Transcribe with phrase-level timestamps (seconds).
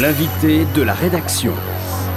[0.00, 1.52] L'invité de la rédaction.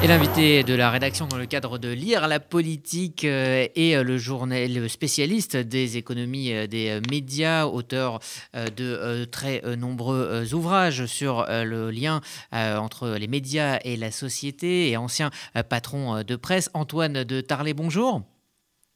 [0.02, 4.18] Et l'invité de la rédaction dans le cadre de Lire la politique euh, est le
[4.18, 8.20] journal spécialiste des économies euh, des médias, auteur
[8.56, 12.22] euh, de très nombreux ouvrages sur le lien
[12.54, 15.30] entre les médias et la société et ancien
[15.68, 17.74] patron de presse, Antoine de Tarlet.
[17.74, 18.22] Bonjour.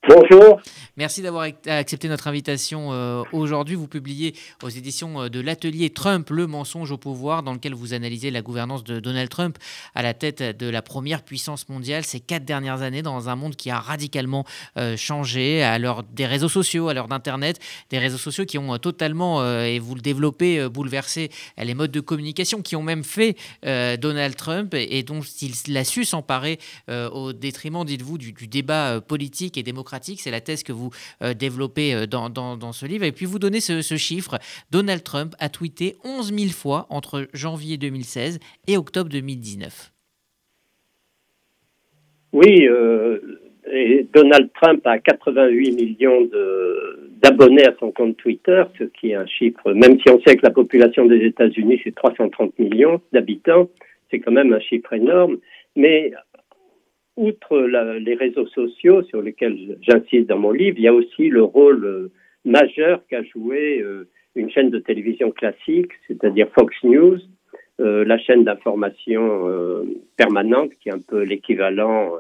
[0.08, 0.62] Bonjour.
[0.96, 3.76] Merci d'avoir accepté notre invitation euh, aujourd'hui.
[3.76, 4.34] Vous publiez
[4.64, 8.42] aux éditions euh, de l'atelier Trump, le mensonge au pouvoir, dans lequel vous analysez la
[8.42, 9.58] gouvernance de Donald Trump
[9.96, 13.58] à la tête de la première puissance mondiale ces quatre dernières années dans un monde
[13.58, 14.46] qui a radicalement
[14.78, 18.78] euh, changé à l'heure des réseaux sociaux, à l'heure d'Internet, des réseaux sociaux qui ont
[18.78, 24.36] totalement, et vous le développez, bouleversé les modes de communication, qui ont même fait Donald
[24.36, 29.64] Trump et, dont il a su s'emparer au détriment, dites-vous, du, du débat politique et
[29.64, 30.90] démocratique c'est la thèse que vous
[31.22, 33.04] euh, développez euh, dans, ce livre.
[33.04, 34.38] Et puis vous donnez ce, chiffre.
[34.72, 39.92] Donald Trump a tweeté 11 000 fois entre janvier 2016 et octobre 2019.
[42.34, 43.20] Oui, euh,
[43.72, 46.30] et Donald Trump a 88 millions
[47.22, 50.46] d'abonnés à son compte Twitter, ce qui est un chiffre, même si on sait que
[50.46, 53.70] la population des États-Unis, c'est 330 millions d'habitants,
[54.10, 55.38] c'est quand même un chiffre énorme.
[55.76, 56.12] Mais
[57.18, 61.44] outre les réseaux sociaux sur lesquels j'insiste dans mon livre, il y a aussi le
[61.44, 62.12] rôle euh,
[62.46, 67.18] majeur qu'a joué euh, une chaîne de télévision classique, c'est-à-dire Fox News,
[67.80, 69.84] euh, la chaîne d'information
[70.16, 72.12] permanente qui est un peu l'équivalent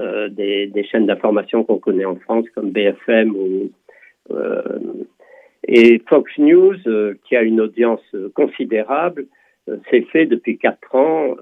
[0.00, 3.70] des, chaînes d'information qu'on connaît en France comme BFM ou
[5.68, 6.76] et Fox News,
[7.24, 8.02] qui a une audience
[8.34, 9.26] considérable,
[9.90, 11.36] s'est fait depuis quatre ans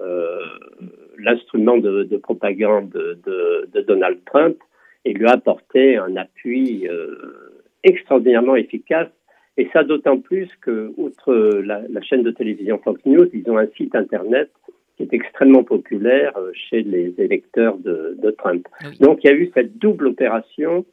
[1.22, 4.56] l'instrument de, propagande de, Donald Trump
[5.04, 9.08] et lui a apporté un appui euh, extraordinairement efficace.
[9.56, 13.66] Et ça d'autant plus que, outre la, chaîne de télévision Fox News, ils ont un
[13.76, 14.50] site internet
[14.96, 18.66] qui est extrêmement populaire euh, chez les électeurs de, Trump.
[19.00, 20.84] Donc il y a eu cette double opération.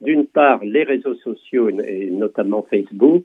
[0.00, 3.24] D'une part, les réseaux sociaux et notamment Facebook,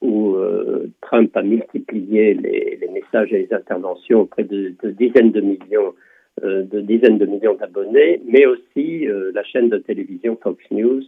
[0.00, 5.94] où euh, Trump a multiplié les, messages et les interventions auprès de, dizaines de millions
[6.42, 11.02] euh, de dizaines de millions d'abonnés, mais aussi euh, la chaîne de télévision Fox News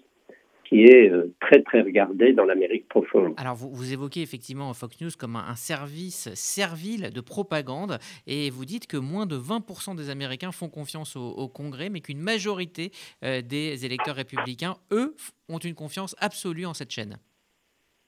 [0.64, 1.10] qui est
[1.40, 3.32] très très regardée dans l'Amérique profonde.
[3.38, 8.66] Alors vous, vous, évoquez effectivement Fox News comme un, service servile de propagande et vous
[8.66, 12.90] dites que moins de 20% des Américains font confiance au, Congrès, mais qu'une majorité
[13.22, 15.14] des électeurs républicains, eux,
[15.48, 17.16] ont une confiance absolue en cette chaîne.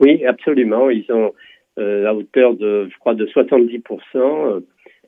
[0.00, 0.90] Oui, absolument.
[0.90, 1.32] Ils ont
[1.78, 3.80] euh, à hauteur de, je crois, de 70%.
[4.16, 4.60] Euh,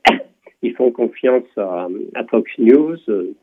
[0.61, 1.87] ils font confiance à,
[2.29, 2.97] Fox News.
[3.09, 3.35] Euh,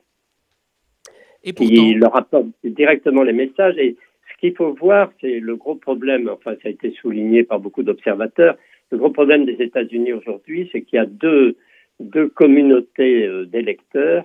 [1.45, 1.73] et pourtant...
[1.73, 3.77] Qui leur apporte directement les messages.
[3.79, 3.97] Et
[4.33, 7.83] ce qu'il faut voir, c'est le gros problème, enfin, ça a été souligné par beaucoup
[7.83, 8.57] d'observateurs.
[8.91, 11.57] Le gros problème des États-Unis aujourd'hui, c'est qu'il y a deux,
[12.01, 14.25] deux communautés d'électeurs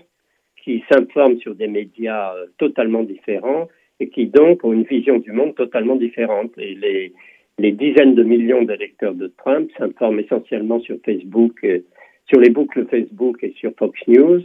[0.63, 3.67] qui s'informent sur des médias totalement différents
[3.99, 6.51] et qui donc ont une vision du monde totalement différente.
[6.57, 11.79] Et les, dizaines de millions d'électeurs de Trump s'informent essentiellement sur Facebook, euh,
[12.27, 14.41] sur les boucles Facebook et sur Fox News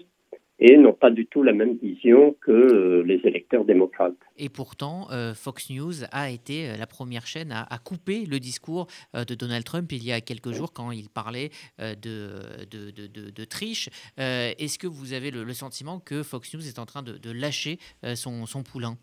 [0.62, 4.12] et n'ont pas du tout la même vision que euh, les électeurs démocrates.
[4.37, 9.34] Et pourtant, euh, Fox News a été la première chaîne à, couper le discours de
[9.34, 13.89] Donald Trump il y a quelques jours quand il parlait de, triche.
[14.19, 17.78] Est-ce que vous avez le, sentiment que Fox News est en train de, lâcher
[18.15, 18.99] son poulain?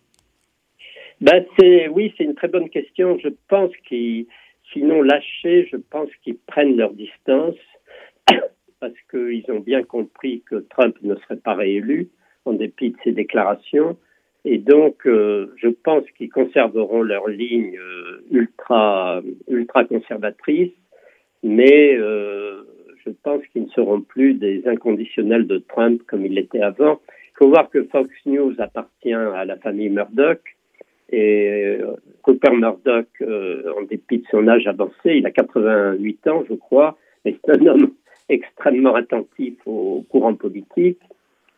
[1.21, 3.17] Ben c'est oui, c'est une très bonne question.
[3.19, 4.27] Je pense qu'ils,
[4.71, 7.55] sinon lâchés, je pense qu'ils prennent leur distance
[8.79, 12.09] parce qu'ils ont bien compris que Trump ne serait pas réélu
[12.45, 13.97] en dépit de ses déclarations.
[14.45, 20.71] Et donc, euh, je pense qu'ils conserveront leur ligne euh, ultra, ultra conservatrice,
[21.43, 22.63] mais euh,
[23.05, 27.01] je pense qu'ils ne seront plus des inconditionnels de Trump comme il l'était avant.
[27.09, 30.56] Il faut voir que Fox News appartient à la famille Murdoch,
[31.09, 36.43] et euh, Cooper Murdoch, euh, en dépit de son âge avancé, il a 88 ans,
[36.49, 37.91] je crois, mais c'est un homme
[38.29, 40.99] extrêmement attentif au courant politique.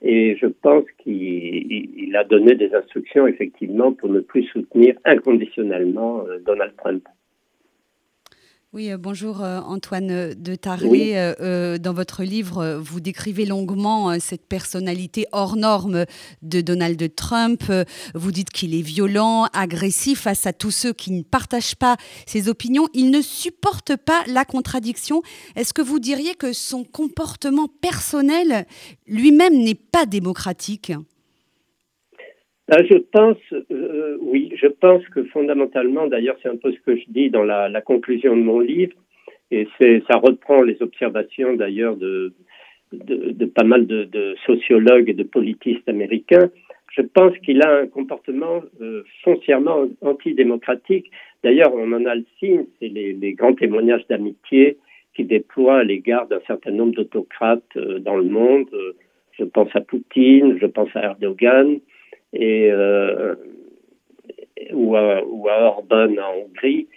[0.01, 6.39] Et je pense qu'il a donné des instructions, effectivement, pour ne plus soutenir inconditionnellement euh,
[6.45, 7.03] Donald Trump.
[8.71, 11.13] Oui, euh, bonjour euh, Antoine de Tarlet.
[11.15, 16.05] Euh, dans votre livre, vous décrivez longuement cette personnalité hors norme
[16.43, 17.63] de Donald Trump.
[18.13, 22.47] Vous dites qu'il est violent, agressif face à tous ceux qui ne partagent pas ses
[22.47, 22.87] opinions.
[22.93, 25.23] Il ne supporte pas la contradiction.
[25.55, 28.67] Est-ce que vous diriez que son comportement personnel
[29.07, 30.93] lui-même n'est pas démocratique?
[32.71, 33.37] Euh, je pense,
[33.71, 37.43] euh, oui, je pense que fondamentalement, d'ailleurs c'est un peu ce que je dis dans
[37.43, 38.93] la, conclusion de mon livre,
[39.51, 42.33] Et ça reprend les observations d'ailleurs de,
[43.55, 46.49] pas mal de, sociologues et de politistes américains.
[46.91, 51.09] Je pense qu'il a un comportement euh, foncièrement antidémocratique.
[51.43, 54.77] D'ailleurs, on en a le signe, c'est les, grands témoignages d'amitié
[55.15, 58.67] qui déploient à l'égard d'un certain nombre d'autocrates euh, dans le monde.
[59.33, 61.79] Je pense à Poutine, je pense à Erdogan
[62.33, 63.35] et euh,
[64.73, 66.87] ou, à, ou à Orban en Hongrie,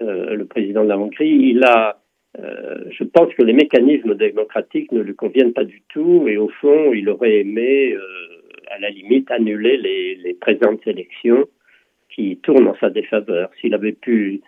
[0.00, 1.50] euh, le président de la Hongrie.
[1.50, 2.00] Il a
[2.38, 6.48] euh, je pense que les mécanismes démocratiques ne lui conviennent pas du tout et au
[6.60, 8.00] fond, il aurait aimé, euh,
[8.70, 11.46] à la limite, annuler les, les, présentes élections
[12.10, 13.50] qui tournent en sa défaveur.
[13.60, 14.42] S'il avait pu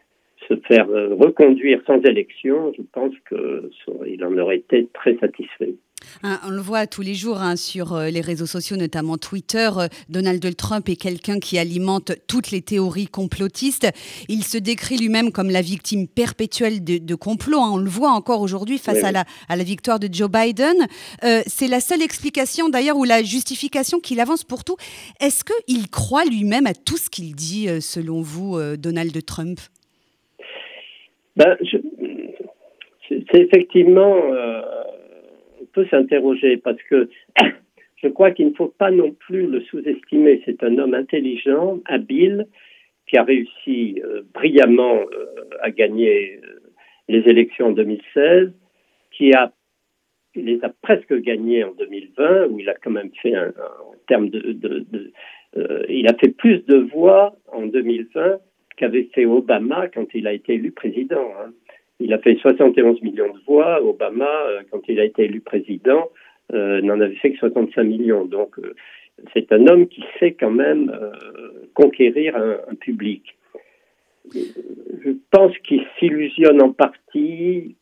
[0.47, 5.75] se faire reconduire sans élection, je pense qu'il en aurait été très satisfait.
[6.23, 9.71] Hein, on le voit tous les jours hein, sur euh, les réseaux sociaux, notamment Twitter.
[9.77, 13.89] Euh, Donald Trump est quelqu'un qui alimente toutes les théories complotistes.
[14.29, 17.61] Il se décrit lui-même comme la victime perpétuelle de, complots.
[17.61, 17.71] Hein.
[17.73, 20.77] On le voit encore aujourd'hui face à, la, à la victoire de Joe Biden.
[21.25, 24.77] Euh, c'est la seule explication d'ailleurs ou la justification qu'il avance pour tout.
[25.21, 29.61] Est-ce qu'il croit lui-même à tout ce qu'il dit, selon vous, Donald Trump?
[31.37, 31.57] Ben,
[33.09, 34.15] C'est effectivement
[35.73, 37.09] peut s'interroger parce que
[38.03, 40.43] je crois qu'il ne faut pas non plus le sous-estimer.
[40.45, 42.47] C'est un homme intelligent, habile,
[43.07, 45.27] qui a réussi euh, brillamment euh,
[45.61, 46.61] à gagner euh,
[47.09, 48.53] les élections en 2016,
[49.11, 49.53] qui a
[50.37, 55.13] les a presque gagnées en 2020, où il a quand même fait de, de,
[55.89, 58.39] il a fait plus de voix en 2020
[58.77, 61.33] qu'avait fait Obama quand il a été élu président.
[61.41, 61.51] Hein.
[62.01, 63.83] Il a fait 71 millions de voix.
[63.83, 66.09] Obama, euh, quand il a été élu président,
[66.53, 68.25] euh, n'en avait fait que 65 millions.
[68.25, 68.75] Donc, euh,
[69.35, 70.91] c'est un homme qui sait quand même
[71.75, 73.37] conquérir un, public.
[74.35, 77.77] Je pense qu'il s'illusionne en partie,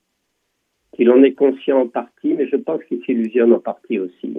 [0.97, 4.35] qu'il en est conscient en partie, mais je pense qu'il s'illusionne en partie aussi.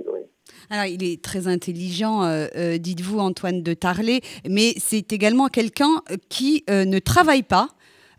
[0.70, 2.24] Alors, il est très intelligent,
[2.78, 7.70] dites-vous, Antoine de Tarlet, mais c'est également quelqu'un qui ne travaille pas,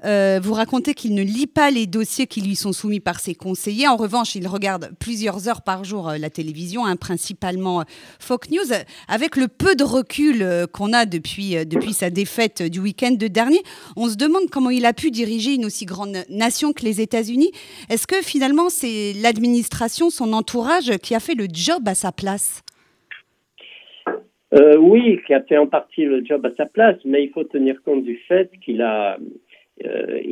[0.05, 3.35] euh, vous racontez qu'il ne lit pas les dossiers qui lui sont soumis par ses
[3.35, 3.88] conseillers.
[3.88, 7.85] En revanche, il regarde plusieurs heures par jour euh, la télévision, hein, principalement euh,
[8.19, 8.75] Fox News.
[9.08, 13.61] Avec le peu de recul qu'on a depuis, depuis sa défaite du week-end de dernier,
[13.97, 17.50] on se demande comment il a pu diriger une aussi grande nation que les États-Unis.
[17.88, 22.62] Est-ce que finalement, c'est l'administration, son entourage qui a fait le job à sa place?
[24.79, 27.81] Oui, qui a fait en partie le job à sa place, mais il faut tenir
[27.85, 29.17] compte du fait qu'il a,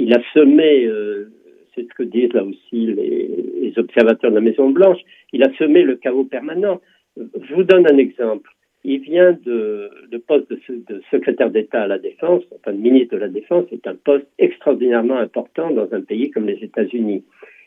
[0.09, 1.31] il a semé, euh,
[1.75, 4.99] c'est ce que disent là aussi les, observateurs de la Maison Blanche,
[5.33, 6.81] il a semé le chaos permanent.
[7.17, 8.51] Je vous donne un exemple.
[8.83, 9.91] Il vient de,
[10.27, 13.95] poste de, secrétaire d'État à la Défense, enfin de ministre de la Défense, c'est un
[13.95, 17.23] poste extraordinairement important dans un pays comme les États-Unis.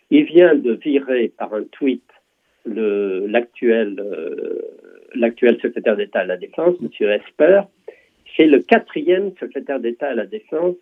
[0.10, 2.04] Il vient de virer par un tweet
[2.68, 3.96] euh, l'actuel
[5.62, 7.10] secrétaire d'État à la Défense, M.
[7.10, 7.62] Esper.
[8.36, 10.76] C'est le quatrième secrétaire d'État à la Défense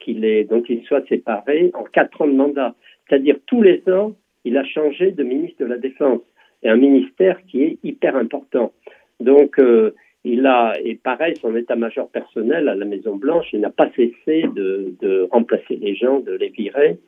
[0.00, 2.74] qu'il est, il soit séparé en quatre ans de mandat.
[3.08, 4.14] C'est-à-dire tous les ans,
[4.44, 6.20] il a changé de ministre de la Défense.
[6.62, 8.72] C'est un ministère qui est hyper important.
[9.20, 9.94] Donc, euh,
[10.24, 15.28] il a, et pareil, son état-major personnel à la Maison-Blanche, il n'a pas cessé de,
[15.30, 16.98] remplacer les gens, de les virer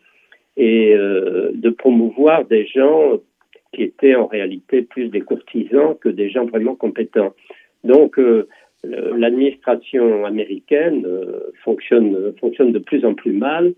[0.56, 3.18] et euh, de promouvoir des gens
[3.72, 7.34] qui étaient en réalité plus des courtisans que des gens vraiment compétents.
[7.84, 8.48] Donc, euh,
[8.84, 13.74] l'administration américaine euh, fonctionne, fonctionne de plus en plus mal.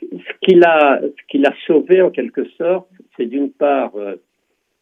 [0.00, 4.16] Ce qu'il a, ce qu'il a sauvé en quelque sorte, c'est d'une part euh,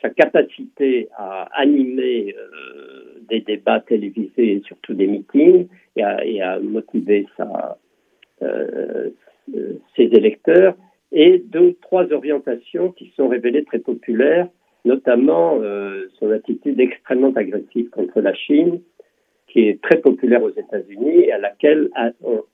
[0.01, 6.41] sa capacité à animer euh, des débats télévisés et surtout des meetings et à, et
[6.41, 7.79] à motiver sa,
[9.97, 10.75] ses électeurs
[11.13, 14.49] et deux trois orientations qui sont révélées très populaires,
[14.85, 15.61] notamment
[16.19, 18.81] son attitude extrêmement agressive contre la Chine
[19.53, 21.91] qui est très populaire aux États-Unis et à laquelle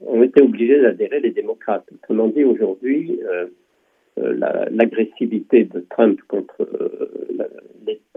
[0.00, 1.85] ont, été obligés d'adhérer les démocrates.
[1.95, 3.47] Autrement dit, aujourd'hui, euh,
[4.19, 4.37] euh,
[4.73, 7.31] l'agressivité de Trump contre euh,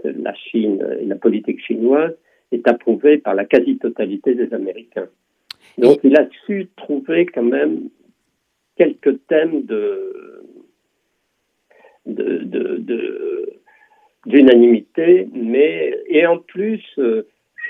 [0.02, 2.12] la, Chine et la politique chinoise
[2.50, 5.08] est approuvée par la quasi-totalité des Américains.
[5.78, 7.88] Donc, il a su trouver quand même
[8.76, 10.42] quelques thèmes de,
[14.26, 16.82] d'unanimité, mais et en plus,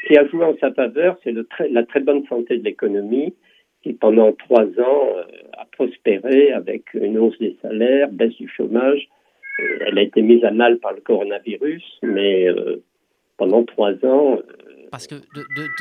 [0.03, 1.35] ce qui a joué en sa faveur, c'est
[1.71, 3.35] la très bonne santé de l'économie
[3.83, 5.25] qui, pendant trois ans, euh,
[5.59, 9.09] a prospéré avec une hausse des salaires, baisse du chômage.
[9.61, 12.83] Euh, elle a été mise à mal par le coronavirus, mais euh,
[13.37, 14.39] pendant trois ans,
[14.91, 15.17] Parce que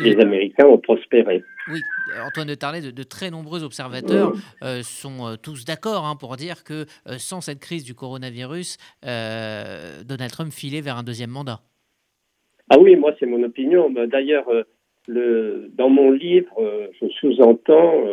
[0.04, 1.44] les Américains ont prospéré.
[1.72, 1.80] Oui,
[2.25, 6.86] Antoine de Tarlet, de, très nombreux observateurs euh, sont tous d'accord hein, pour dire que
[7.18, 11.60] sans cette crise du coronavirus, Donald Trump filait vers un deuxième mandat.
[12.74, 13.90] Ah oui, moi c'est mon opinion.
[13.90, 14.48] Bah, d'ailleurs,
[15.08, 18.06] dans mon livre, je sous-entends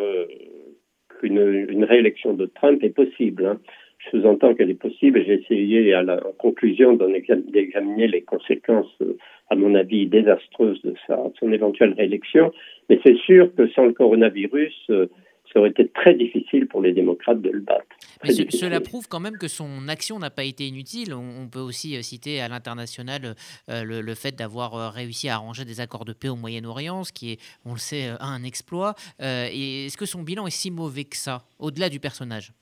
[1.21, 3.47] qu'une réélection de Trump est possible.
[3.47, 3.61] Hein
[3.99, 5.23] je sous-entends qu'elle est possible.
[5.25, 9.17] J'ai essayé, la conclusion, d'examiner les conséquences, euh,
[9.51, 12.53] à mon avis, désastreuses de, sa, son éventuelle réélection.
[12.89, 15.07] Mais c'est sûr que sans le coronavirus, euh,
[15.53, 17.87] ça aurait été très difficile pour les démocrates de le battre.
[18.25, 21.15] Mais cela prouve quand même que son action n'a pas été inutile.
[21.15, 23.35] On, peut aussi euh, citer à l'international
[23.69, 27.39] le, fait d'avoir réussi à arranger des accords de paix au Moyen-Orient, ce qui est,
[27.65, 28.95] on le sait, un exploit.
[29.21, 32.53] et est-ce que son bilan est si mauvais que ça, au-delà du personnage?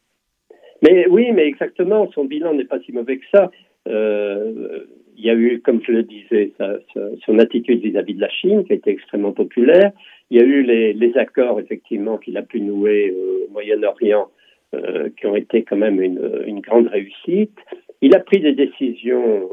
[0.83, 3.51] Mais oui, mais exactement, son bilan n'est pas si mauvais que ça.
[3.89, 6.53] Euh, il y a eu, comme je le disais,
[7.25, 9.93] son attitude vis-à-vis de la Chine qui a été extrêmement populaire.
[10.31, 14.29] Il y a eu les, accords, effectivement, qu'il a pu nouer au Moyen-Orient
[14.75, 17.57] euh, qui ont été quand même une, grande réussite.
[18.01, 19.49] Il a pris des décisions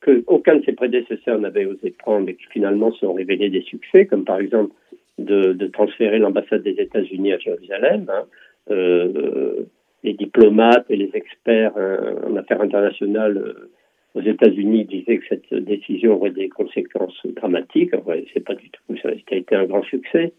[0.00, 4.06] que aucun de ses prédécesseurs n'avait osé prendre et qui finalement sont révélées des succès,
[4.06, 4.72] comme par exemple
[5.18, 8.06] de, transférer l'ambassade des États-Unis à Jérusalem.
[8.08, 8.24] Hein.
[8.70, 9.64] Euh,
[10.04, 13.70] les diplomates et les experts euh, en affaires internationales euh,
[14.14, 17.94] aux États-Unis disaient que cette décision aurait des conséquences dramatiques.
[17.94, 19.10] En vrai, c'est pas du tout ça.
[19.10, 20.32] a été un grand succès.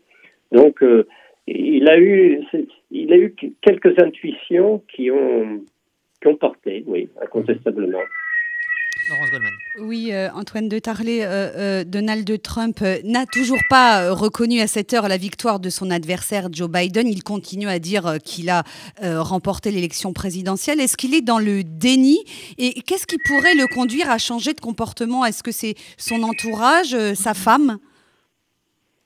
[0.51, 1.07] Donc, euh,
[1.47, 2.43] il a eu,
[2.91, 5.63] il a eu quelques intuitions qui ont,
[6.21, 7.99] qui ont porté, oui, incontestablement.
[9.79, 14.93] Oui, euh, Antoine de Tarlet, euh, euh, Donald Trump n'a toujours pas reconnu à cette
[14.93, 17.07] heure la victoire de son adversaire Joe Biden.
[17.07, 18.63] Il continue à dire qu'il a
[19.01, 20.79] remporté l'élection présidentielle.
[20.79, 22.19] Est-ce qu'il est dans le déni?
[22.57, 25.25] Et qu'est-ce qui pourrait le conduire à changer de comportement?
[25.25, 27.77] Est-ce que c'est son entourage, sa femme?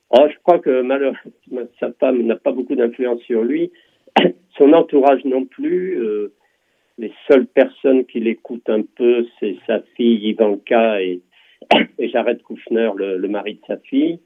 [0.09, 3.71] Oh, Je crois que malheureusement, sa femme n'a pas beaucoup d'influence sur lui.
[4.57, 5.97] Son entourage non plus
[6.97, 11.21] les seules personnes qui l'écoutent un peu, c'est sa fille Ivanka et,
[11.99, 14.19] Jared Kushner, le, mari de sa fille.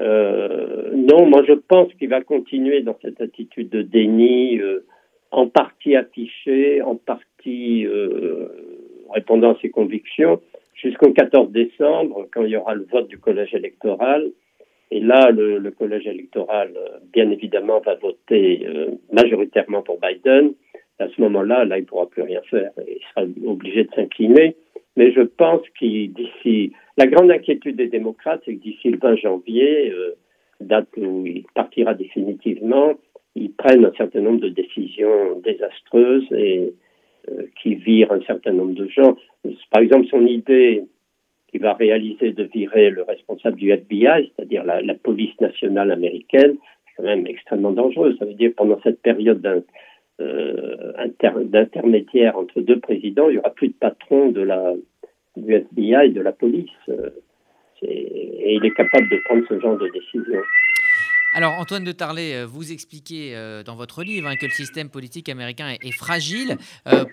[0.00, 4.86] Euh, non, moi je pense qu'il va continuer dans cette attitude de déni, euh,
[5.30, 8.48] en partie affichée, en partie euh,
[9.12, 10.40] répondant à ses convictions,
[10.74, 14.30] jusqu'au 14 décembre, quand il y aura le vote du collège électoral.
[14.92, 16.72] Et là, le, le collège électoral,
[17.12, 18.66] bien évidemment, va voter
[19.12, 20.52] majoritairement pour Biden
[21.00, 22.70] à ce moment-là, là, il ne pourra plus rien faire.
[22.86, 24.56] Il sera obligé de s'incliner.
[24.96, 29.16] Mais je pense qu'il d'ici, la grande inquiétude des démocrates, c'est que d'ici le 20
[29.16, 30.16] janvier, euh,
[30.60, 32.94] date où il partira définitivement,
[33.34, 36.74] ils prennent un certain nombre de décisions désastreuses et
[37.30, 39.16] euh, qui virent un certain nombre de gens.
[39.70, 40.82] Par exemple, son idée
[41.48, 46.56] qu'il va réaliser de virer le responsable du FBI, c'est-à-dire la, la, police nationale américaine,
[46.86, 48.16] c'est quand même extrêmement dangereux.
[48.18, 49.62] Ça veut dire pendant cette période d'un
[50.20, 54.74] d'intermédiaire entre deux présidents, il n'y aura plus de patron de la,
[55.36, 56.70] du FBI et de la police.
[56.88, 57.10] Euh,
[57.82, 60.40] et il est capable de prendre ce genre de décision.
[61.32, 63.34] Alors Antoine de Tarlet, euh, vous expliquez
[63.64, 66.58] dans votre livre hein, que le système politique américain est, fragile.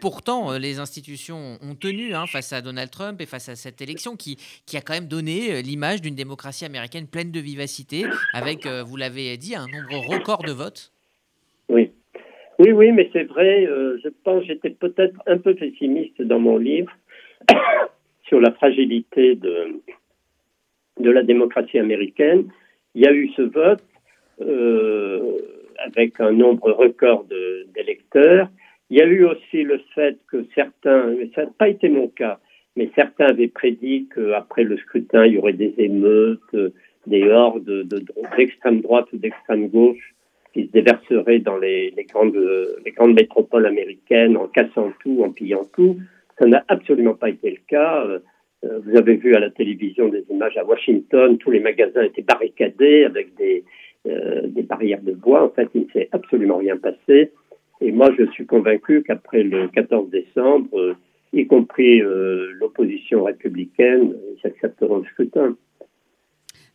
[0.01, 4.17] pourtant, les institutions ont tenu hein, face à Donald Trump et face à cette élection
[4.17, 4.35] qui,
[4.65, 9.37] qui a quand même donné l'image d'une démocratie américaine pleine de vivacité, avec, vous l'avez
[9.37, 10.91] dit, un nombre record de votes.
[12.59, 12.71] Oui.
[12.71, 16.91] Oui, mais c'est vrai, euh, je pense j'étais peut-être un peu pessimiste dans mon livre
[18.23, 19.79] sur la fragilité de,
[20.99, 22.49] de la démocratie américaine.
[22.95, 23.83] Il y a eu ce vote
[24.41, 25.37] euh,
[25.77, 27.25] avec un nombre record
[27.75, 28.49] d'électeurs.
[28.89, 32.39] Il y a eu aussi le fait que certains, ça n'a pas été mon cas,
[32.75, 36.55] mais certains avaient prédit qu'après le scrutin, il y aurait des émeutes,
[37.05, 37.87] des hordes
[38.37, 40.15] d'extrême droite ou d'extrême gauche
[40.57, 42.35] qui se déverserait dans les, grandes,
[42.83, 45.97] les grandes métropoles américaines en cassant tout, en pillant tout.
[46.39, 48.03] Ça n'a absolument pas été le cas.
[48.65, 52.23] Euh, vous avez vu à la télévision des images à Washington, tous les magasins étaient
[52.23, 53.63] barricadés avec des,
[54.07, 55.43] euh, des barrières de bois.
[55.43, 57.31] En fait, il ne s'est absolument rien passé.
[57.79, 60.95] Et moi, je suis convaincu qu'après le 14 décembre, euh,
[61.33, 65.55] y compris l'opposition républicaine, ils accepteront le scrutin.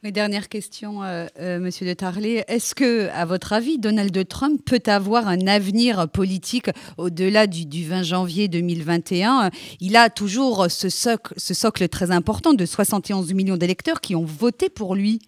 [0.04, 2.42] Mes dernière question, euh, euh, Monsieur de Tarlet.
[2.48, 8.02] Est-ce que, à votre avis, Donald Trump peut avoir un avenir politique au-delà du, 20
[8.02, 14.24] janvier 2021 Il a toujours ce socle, très important de 71 millions d'électeurs qui ont
[14.24, 15.20] voté pour lui.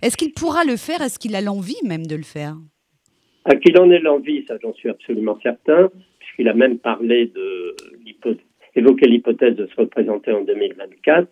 [0.00, 1.02] Est-ce qu'il pourra le faire?
[1.02, 2.56] Est-ce qu'il a l'envie même de le faire?
[3.44, 7.76] Ah, Qu'il en ait l'envie, ça j'en suis absolument certain, puisqu'il a même parlé de
[8.74, 11.28] évoqué l'hypothèse de se représenter en 2024.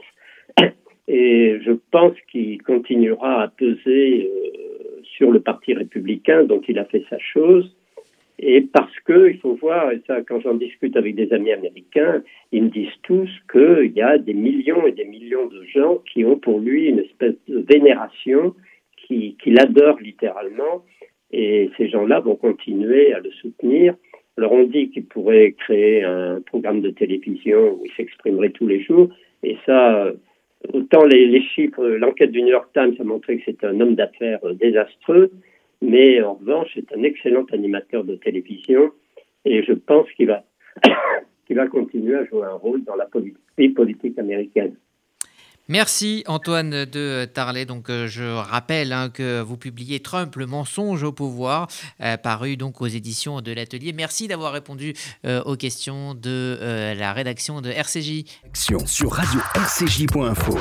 [1.12, 6.84] Et je pense qu'il continuera à peser euh, sur le Parti républicain, dont il a
[6.84, 7.74] fait sa chose.
[8.38, 12.22] Et parce que, il faut voir, et ça, quand j'en discute avec des amis américains,
[12.52, 16.24] ils me disent tous qu'il y a des millions et des millions de gens qui
[16.24, 18.54] ont pour lui une espèce de vénération,
[18.96, 20.84] qui, qui l'adorent littéralement,
[21.32, 23.96] et ces gens-là vont continuer à le soutenir.
[24.38, 28.80] Alors on dit qu'il pourrait créer un programme de télévision où il s'exprimerait tous les
[28.80, 29.08] jours,
[29.42, 30.12] et ça,
[30.72, 34.40] autant les, chiffres, l'enquête du New York Times a montré que c'est un homme d'affaires
[34.54, 35.30] désastreux,
[35.82, 38.92] mais en revanche, c'est un excellent animateur de télévision,
[39.44, 40.44] et je pense qu'il va,
[41.46, 43.08] qu'il va continuer à jouer un rôle dans la
[43.56, 44.74] vie politique américaine.
[45.70, 47.64] Merci Antoine de Tarlet.
[47.64, 51.68] Donc euh, je rappelle hein, que vous publiez Trump, le mensonge au pouvoir,
[52.00, 53.92] euh, paru donc aux éditions de l'Atelier.
[53.92, 56.58] Merci d'avoir répondu euh, aux questions de
[56.98, 58.24] la rédaction de RCJ.
[58.52, 60.58] Sur radio-rcj.info.